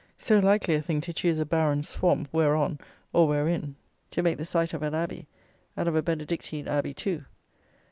[0.17, 2.79] So likely a thing to choose a barren swamp whereon,
[3.13, 3.75] or wherein,
[4.09, 5.27] to make the site of an abbey,
[5.77, 7.23] and of a benedictine abbey too!